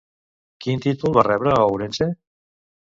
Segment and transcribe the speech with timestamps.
[0.65, 2.13] Quin títol va rebre a Ourense?